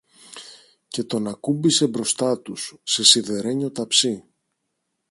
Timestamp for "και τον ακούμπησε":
0.87-1.87